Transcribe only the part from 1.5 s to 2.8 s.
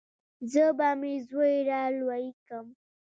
رالوى کم.